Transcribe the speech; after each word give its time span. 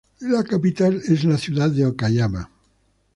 La 0.21 0.41
capital 0.43 0.95
es 1.07 1.23
la 1.25 1.37
ciudad 1.37 1.69
de 1.69 1.85
Okayama. 1.85 2.49